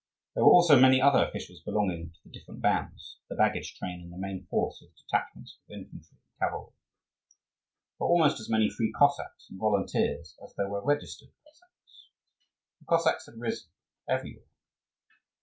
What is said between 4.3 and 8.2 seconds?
force with detachments of infantry and cavalry. There were